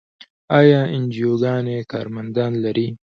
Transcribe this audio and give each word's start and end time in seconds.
آیا 0.59 0.81
انجیوګانې 0.95 1.77
کارمندان 1.91 2.51
لري؟ 2.63 2.87